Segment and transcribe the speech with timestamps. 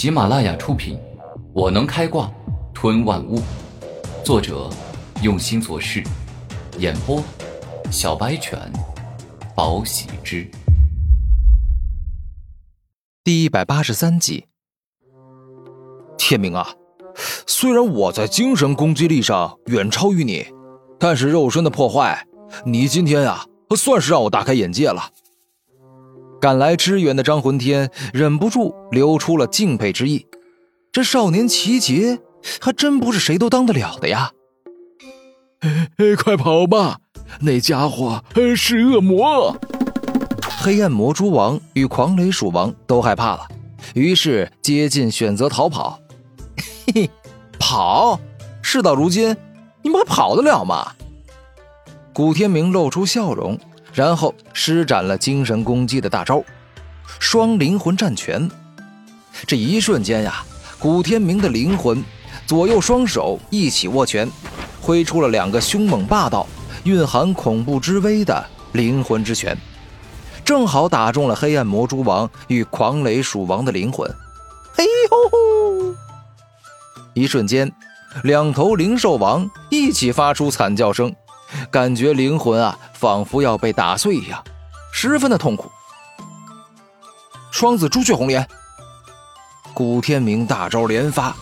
[0.00, 0.96] 喜马拉雅出品，
[1.52, 2.32] 《我能开挂
[2.72, 3.38] 吞万物》，
[4.24, 4.70] 作者
[5.22, 6.02] 用心做事，
[6.78, 7.22] 演播
[7.90, 8.58] 小白犬，
[9.54, 10.50] 宝喜之，
[13.22, 14.46] 第一百八十三集。
[16.16, 16.66] 天明啊，
[17.46, 20.46] 虽然我在精神攻击力上远超于你，
[20.98, 22.26] 但是肉身的破坏，
[22.64, 23.44] 你今天啊，
[23.76, 25.10] 算是让我大开眼界了。
[26.40, 30.26] 赶来支援的张魂天忍不住流出了敬佩之意。
[30.90, 32.18] 这少年齐杰
[32.60, 34.32] 还真不是谁都当得了的呀！
[36.18, 36.98] 快跑吧，
[37.40, 38.24] 那家伙
[38.56, 39.54] 是恶魔！
[40.58, 43.46] 黑暗魔蛛王与狂雷鼠王都害怕了，
[43.94, 46.00] 于是接近选择逃跑。
[46.86, 47.10] 嘿嘿，
[47.58, 48.18] 跑！
[48.62, 49.36] 事到如今，
[49.82, 50.92] 你们还跑得了吗？
[52.12, 53.58] 古天明露出笑容。
[53.92, 56.42] 然后施展了精神攻击的大招——
[57.18, 58.48] 双灵魂战拳。
[59.46, 60.44] 这一瞬间呀，
[60.78, 62.02] 古天明的灵魂
[62.46, 64.28] 左右双手一起握拳，
[64.80, 66.46] 挥出了两个凶猛霸道、
[66.84, 69.56] 蕴含恐怖之威的灵魂之拳，
[70.44, 74.10] 正好打中了黑暗魔蛛王与狂雷鼠王的灵魂。
[74.74, 75.94] 嘿呦吼！
[77.14, 77.70] 一瞬间，
[78.22, 81.14] 两头灵兽王一起发出惨叫声。
[81.70, 84.42] 感觉灵魂啊，仿佛要被打碎一样，
[84.92, 85.70] 十分的痛苦。
[87.50, 88.46] 双子朱雀红莲，
[89.74, 91.36] 古天明大招连发，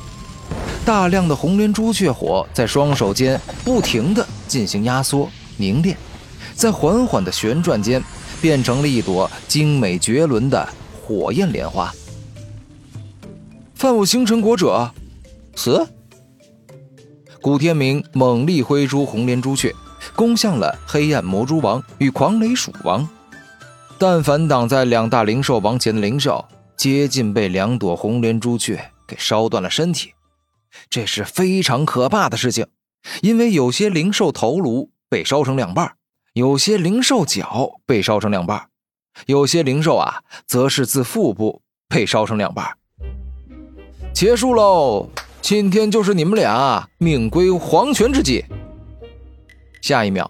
[0.84, 5.96] 大量的红莲朱雀火在双手间不停的进行压缩凝练，
[6.54, 8.02] 在缓缓的旋转间，
[8.40, 10.68] 变成了一朵精美绝伦的
[11.06, 11.92] 火焰莲花。
[13.74, 14.90] 犯我星辰国者，
[15.54, 15.86] 死！
[17.40, 19.72] 古天明猛力挥出红莲朱雀。
[20.14, 23.08] 攻向了黑暗魔蛛王与狂雷鼠王，
[23.98, 26.44] 但凡挡在两大灵兽王前的灵兽，
[26.76, 30.12] 接近被两朵红莲朱雀给烧断了身体。
[30.90, 32.66] 这是非常可怕的事情，
[33.22, 35.94] 因为有些灵兽头颅被烧成两半，
[36.34, 38.68] 有些灵兽脚被烧成两半，
[39.26, 42.76] 有些灵兽啊，则是自腹部被烧成两半。
[44.12, 45.08] 结束喽，
[45.40, 48.44] 今天就是你们俩命归黄泉之际。
[49.80, 50.28] 下一秒，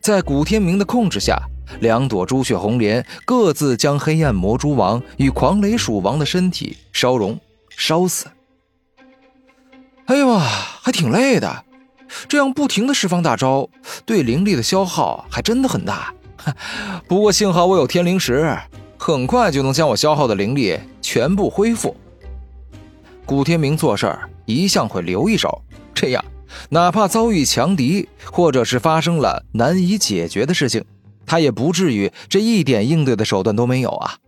[0.00, 1.38] 在古天明的控制下，
[1.80, 7.38] 两朵朱雀红莲各自将黑暗魔蛛王与狂雷鼠王的身体烧融、
[7.76, 8.26] 烧死。
[10.06, 11.64] 哎呦哇，还挺累的，
[12.28, 13.68] 这样不停的释放大招，
[14.04, 16.12] 对灵力的消耗还真的很大。
[17.06, 18.56] 不过幸好我有天灵石，
[18.98, 21.96] 很快就能将我消耗的灵力全部恢复。
[23.24, 25.62] 古天明做事儿一向会留一手，
[25.94, 26.24] 这样。
[26.70, 30.84] 哪怕遭遇强敌，或者是发生了难以解决的事情，
[31.26, 34.18] 他也不至于这一点应对的手段都没有啊！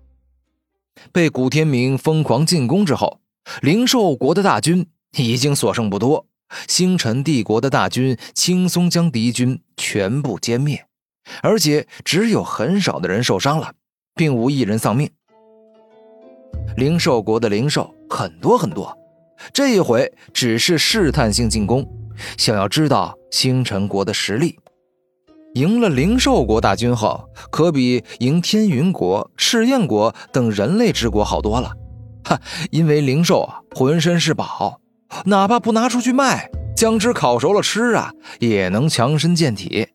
[1.10, 3.20] 被古天明疯狂进攻之后，
[3.60, 6.26] 灵兽国的大军已经所剩不多，
[6.68, 10.86] 星辰帝国的大军轻松将敌军全部歼灭，
[11.42, 13.72] 而且只有很少的人受伤了，
[14.14, 15.10] 并无一人丧命。
[16.76, 18.96] 灵兽国的灵兽很多很多，
[19.52, 21.86] 这一回只是试探性进攻。
[22.36, 24.58] 想要知道星辰国的实力，
[25.54, 31.72] 赢了灵兽国大军后，可比赢天云国、赤焰国等人类之国好多了。
[32.24, 32.40] 哈，
[32.70, 34.80] 因为灵兽啊浑身是宝，
[35.24, 39.88] 哪怕不拿出去卖，将之烤熟了吃啊，也能强身健体。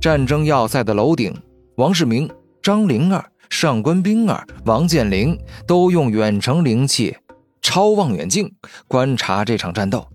[0.00, 1.34] 战争要塞的楼顶，
[1.76, 2.30] 王世明、
[2.62, 7.14] 张灵儿、上官冰儿、王健林都用远程灵器
[7.60, 8.50] 超望远镜
[8.88, 10.06] 观察这场战斗。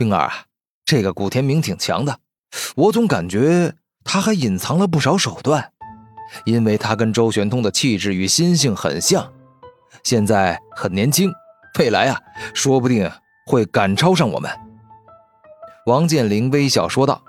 [0.00, 0.44] 冰儿啊，
[0.86, 2.20] 这个古天明挺强的，
[2.74, 5.72] 我总感觉他还隐藏了不少手段，
[6.46, 9.30] 因为他跟周玄通的气质与心性很像，
[10.02, 11.30] 现在很年轻，
[11.78, 12.18] 未来啊，
[12.54, 13.10] 说不定
[13.46, 14.50] 会赶超上我们。
[15.84, 17.22] 王健林微笑说道：“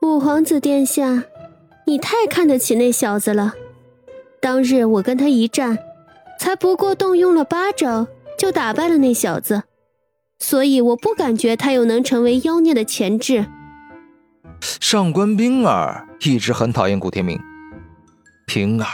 [0.00, 1.22] 五皇子殿下，
[1.86, 3.52] 你太看得起那小子了。
[4.40, 5.76] 当日我跟他一战，
[6.40, 8.06] 才不过动用了八招，
[8.38, 9.64] 就打败了那小子。”
[10.38, 13.46] 所以我不感觉他有能成为妖孽的潜质。
[14.60, 17.38] 上官冰儿一直很讨厌古天明。
[18.46, 18.86] 平儿，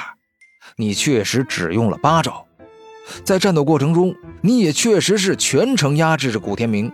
[0.76, 2.46] 你确实只用了八招，
[3.22, 6.90] 在战斗过程中，你也确实是全程压制着古天明。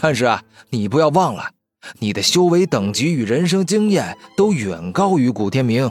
[0.00, 1.50] 但是啊，你不要忘了，
[1.98, 5.90] 你的修为等级与人生经验都远高于古天明。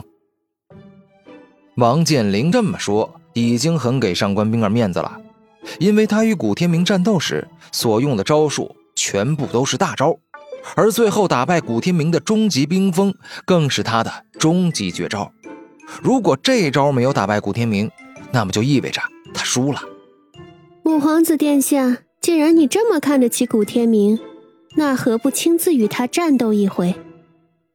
[1.76, 5.20] 王健林这么说，已经很给上官冰儿面子了。
[5.78, 10.18] 因为他与古天明战斗时所用的招数全部都是大招，
[10.74, 15.32] 而最后打败古天明的终极冰封更是他的终极绝招。
[16.02, 17.90] 如果这招没有打败古天明，
[18.30, 19.00] 那么就意味着
[19.32, 19.80] 他输了。
[20.84, 24.18] 五皇子殿下，既然你这么看得起古天明，
[24.76, 26.94] 那何不亲自与他战斗一回？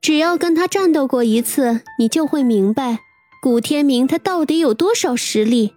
[0.01, 2.99] 只要跟他战斗过一次，你就会明白
[3.41, 5.73] 古天明他到底有多少实力。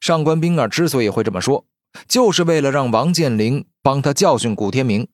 [0.00, 1.64] 上官冰儿之所以会这么说，
[2.08, 5.06] 就是为了让王健林帮他教训古天明。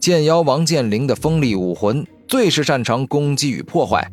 [0.00, 4.10] 剑妖王健林的锋利武魂最是擅长攻击与破坏，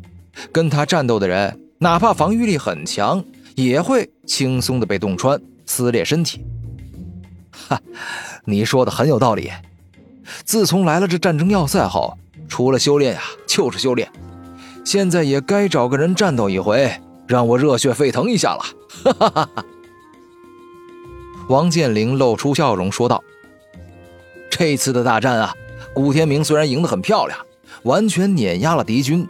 [0.50, 3.22] 跟他战斗的人，哪怕防御力很强，
[3.54, 6.44] 也会轻松的被洞穿、撕裂身体。
[7.50, 7.80] 哈，
[8.44, 9.50] 你说的很有道理。
[10.44, 12.16] 自从来了这战争要塞后，
[12.48, 14.10] 除了修炼呀，就是修炼。
[14.84, 16.90] 现在也该找个人战斗一回，
[17.26, 18.60] 让我热血沸腾一下了。
[19.04, 19.64] 哈哈哈哈！
[21.48, 23.22] 王健林露出笑容说道
[24.50, 25.54] ：“这次的大战啊。”
[25.94, 27.38] 古天明虽然赢得很漂亮，
[27.82, 29.28] 完全碾压了敌军，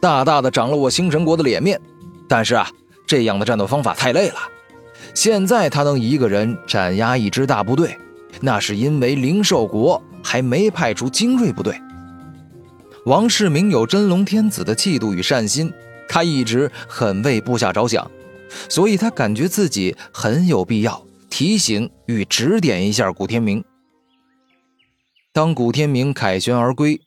[0.00, 1.78] 大大的长了我星辰国的脸面，
[2.26, 2.70] 但是啊，
[3.06, 4.36] 这样的战斗方法太累了。
[5.12, 7.94] 现在他能一个人斩压一支大部队，
[8.40, 11.78] 那是因为灵兽国还没派出精锐部队。
[13.04, 15.70] 王世明有真龙天子的气度与善心，
[16.08, 18.10] 他一直很为部下着想，
[18.70, 23.64] 所以他感觉自己很有必要提醒与指点一下古天明。
[25.32, 27.00] 当古天明凯旋而归，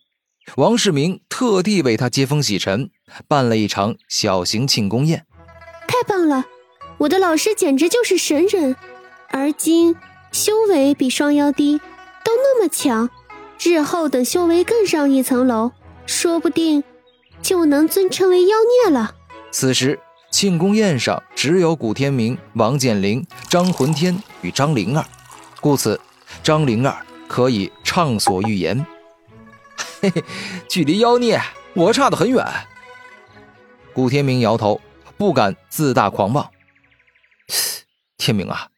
[0.56, 2.90] 王世明特地为他接风洗尘，
[3.28, 5.26] 办了一场小型庆功宴。
[5.86, 6.46] 太棒了，
[6.98, 8.74] 我的老师简直就是神人，
[9.28, 9.94] 而今
[10.30, 11.78] 修为比双妖低，
[12.24, 13.10] 都那么强，
[13.60, 15.72] 日后等修为更上一层楼，
[16.06, 16.82] 说不定
[17.42, 19.14] 就能尊称为妖孽了。
[19.50, 20.00] 此时
[20.32, 25.06] 庆功宴上只有古天明、王健林、张魂天与张灵儿，
[25.60, 26.00] 故此
[26.42, 27.06] 张灵儿。
[27.28, 28.84] 可以畅所欲言，
[30.02, 30.22] 嘿嘿，
[30.68, 31.40] 距离妖孽
[31.72, 32.46] 我差得很远。
[33.94, 34.78] 古天明摇头，
[35.16, 36.50] 不敢自大狂妄。
[38.18, 38.68] 天明啊，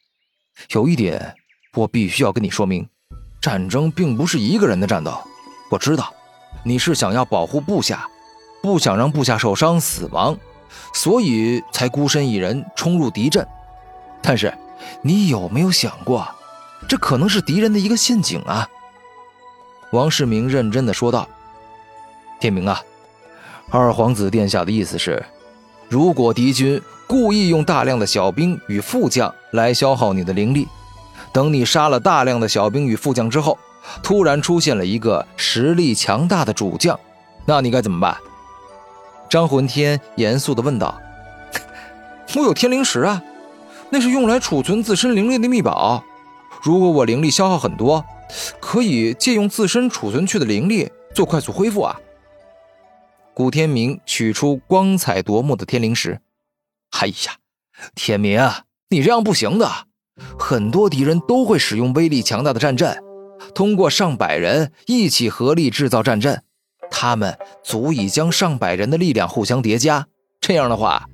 [0.71, 1.35] 有一点
[1.75, 2.89] 我必须要跟你说明：
[3.41, 5.19] 战争并不是一个人的战斗。
[5.69, 6.15] 我知道
[6.63, 8.09] 你是想要保护部下，
[8.63, 10.39] 不想让部下受伤死亡，
[10.93, 13.47] 所以才孤身一人冲入敌阵。
[14.23, 14.53] 但是，
[15.03, 16.27] 你有没有想过？
[16.87, 18.69] 这可能是敌人的一个陷阱啊！
[19.91, 21.27] 王世明认真的说道
[22.39, 22.79] ：“天明啊，
[23.71, 25.25] 二皇子殿下的意思是，
[25.89, 30.69] 如果敌军故意用大量的小兵与副将来消耗你的灵力，
[31.33, 33.59] 等你杀了大量的小兵与副将之后，
[34.03, 36.99] 突然出现了一个实力强大的主将，
[37.47, 38.15] 那你该怎么办？”
[39.35, 40.97] 张魂天严肃的问道
[42.39, 43.21] ：“我有天灵石啊，
[43.91, 46.05] 那是用来储存自身灵力的秘宝。”
[46.63, 48.05] 如果我灵力消耗很多，
[48.61, 52.01] 可以借用自身储存去的灵力做快速恢复啊！
[53.35, 56.21] 古天明取出光彩夺目的天灵石。
[57.01, 57.35] 哎呀，
[57.97, 58.41] 天明，
[58.91, 59.69] 你这样不行的。
[60.39, 62.97] 很多敌人都会使用威力强大的战阵，
[63.53, 66.45] 通过上百人一起合力制造战阵，
[66.95, 70.07] 他们足以将上百人的力量互相叠加。
[70.41, 71.09] 这样的话，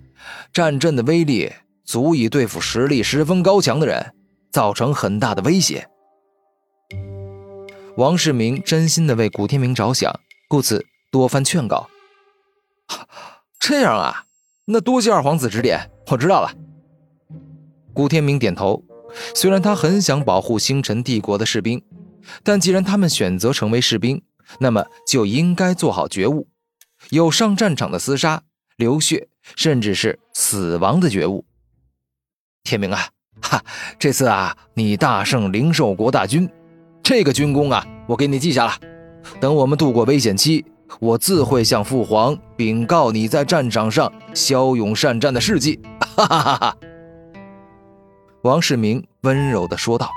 [0.52, 1.50] 战阵的威力
[1.84, 4.12] 足以对付实力十分高强的人。
[4.52, 5.86] 造成很大的威胁。
[7.96, 10.12] 王世明真心的为古天明着想，
[10.48, 11.88] 故此多番劝告。
[13.60, 14.24] 这样啊，
[14.64, 16.52] 那多谢二皇子指点，我知道了。
[17.94, 18.82] 古天明点头。
[19.36, 21.84] 虽然他很想保护星辰帝国的士兵，
[22.42, 24.20] 但既然他们选择成为士兵，
[24.58, 26.48] 那么就应该做好觉悟，
[27.10, 28.42] 有上战场的厮杀、
[28.76, 31.44] 流血，甚至是死亡的觉悟。
[32.64, 33.08] 天明啊！
[33.40, 33.62] 哈，
[33.98, 36.48] 这次啊，你大胜灵兽国大军，
[37.02, 38.72] 这个军功啊，我给你记下了。
[39.40, 40.64] 等我们度过危险期，
[41.00, 45.80] 我自会向父皇禀告你在战场上骁勇善战的事迹。
[46.16, 46.76] 哈哈哈哈！
[48.42, 50.10] 王世明温柔地说道。